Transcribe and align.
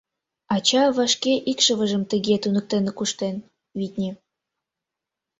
Ача-ава 0.55 1.05
шке 1.13 1.33
икшывыжым 1.51 2.03
тыге 2.11 2.35
туныктен 2.41 2.85
куштен, 2.97 3.35
витне. 3.77 4.11